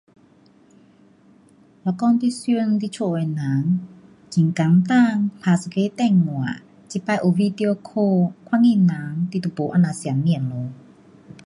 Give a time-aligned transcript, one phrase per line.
[1.83, 3.35] 若讲你想你家的人，
[4.33, 6.55] 很简单，打一个电话，
[6.89, 10.71] 这次有 video call, 看见人，你就没这样想念咯。